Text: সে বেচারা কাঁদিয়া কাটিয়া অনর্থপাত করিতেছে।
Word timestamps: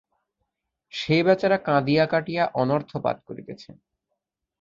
সে 0.93 1.17
বেচারা 1.23 1.57
কাঁদিয়া 1.59 2.05
কাটিয়া 2.05 2.43
অনর্থপাত 2.53 3.17
করিতেছে। 3.27 3.71